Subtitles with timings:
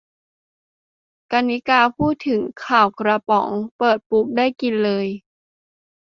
[1.31, 4.47] กรรณิการ์ พูดถึง "ข่าวกระป๋อง" เปิดปุ๊บ กินได้
[4.83, 5.07] เลย